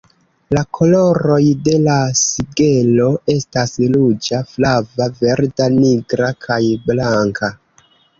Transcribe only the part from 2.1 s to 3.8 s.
sigelo estas